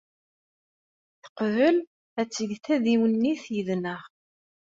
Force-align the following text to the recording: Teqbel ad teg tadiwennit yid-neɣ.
Teqbel 1.23 1.77
ad 2.19 2.27
teg 2.29 2.49
tadiwennit 2.65 3.43
yid-neɣ. 3.53 4.01